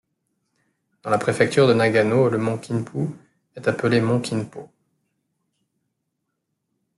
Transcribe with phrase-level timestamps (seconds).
[1.03, 3.07] Dans la préfecture de Nagano, le mont Kinpu
[3.55, 4.67] est appelé mont Kinpō.